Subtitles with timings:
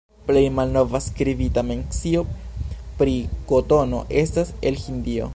[0.27, 2.23] Plej malnova skribita mencio
[3.01, 3.13] pri
[3.51, 5.29] kotono estas el Hindio.